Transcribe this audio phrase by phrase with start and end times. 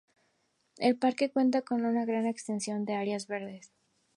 [0.79, 3.71] El parque cuenta con una gran extensión de áreas verdes.